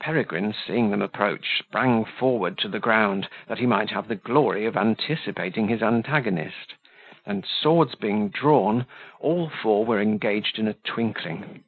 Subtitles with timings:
[0.00, 4.64] Peregrine, seeing them approach sprang forward to the ground, that he might have the glory
[4.64, 6.72] of anticipating his antagonist;
[7.26, 8.86] and swords being drawn,
[9.20, 11.64] all four were engaged in a twinkling.